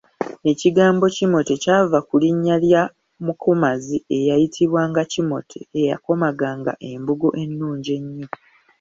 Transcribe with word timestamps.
Ekigambo 0.51 1.05
kimote 1.15 1.53
kyava 1.63 1.99
ku 2.07 2.15
linnya 2.21 2.55
lya 2.65 2.83
mukomazi 3.25 3.97
eyayitibwanga 4.17 5.01
Kimote 5.11 5.59
eyakomaganga 5.79 6.73
embugo 6.91 7.27
ennungi 7.43 7.91
ennyo. 7.99 8.27